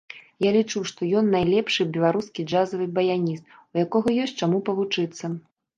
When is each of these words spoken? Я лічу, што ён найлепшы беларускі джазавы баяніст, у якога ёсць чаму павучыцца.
Я 0.45 0.49
лічу, 0.55 0.79
што 0.91 1.09
ён 1.21 1.29
найлепшы 1.35 1.87
беларускі 1.99 2.47
джазавы 2.49 2.85
баяніст, 2.99 3.45
у 3.73 3.87
якога 3.87 4.19
ёсць 4.27 4.39
чаму 4.43 4.57
павучыцца. 4.73 5.37